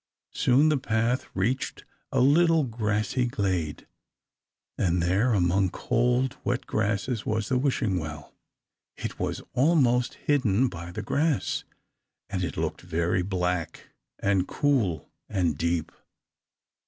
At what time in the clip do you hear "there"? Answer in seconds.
4.99-5.31